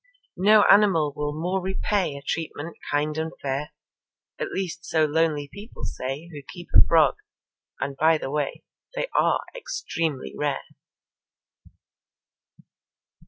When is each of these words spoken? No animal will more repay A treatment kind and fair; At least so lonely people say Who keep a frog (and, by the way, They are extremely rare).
No 0.37 0.63
animal 0.63 1.13
will 1.15 1.31
more 1.31 1.61
repay 1.61 2.17
A 2.17 2.23
treatment 2.23 2.75
kind 2.89 3.15
and 3.19 3.31
fair; 3.39 3.69
At 4.39 4.49
least 4.51 4.83
so 4.83 5.05
lonely 5.05 5.47
people 5.53 5.83
say 5.83 6.27
Who 6.31 6.41
keep 6.51 6.69
a 6.73 6.81
frog 6.87 7.17
(and, 7.79 7.95
by 7.95 8.17
the 8.17 8.31
way, 8.31 8.63
They 8.95 9.09
are 9.15 9.43
extremely 9.55 10.33
rare). 10.35 10.63